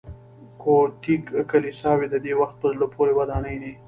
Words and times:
ګوتیک 0.61 1.23
کلیساوې 1.51 2.07
د 2.09 2.15
دې 2.25 2.33
وخت 2.41 2.55
په 2.61 2.67
زړه 2.73 2.85
پورې 2.95 3.11
ودانۍ 3.19 3.55
دي. 3.63 3.73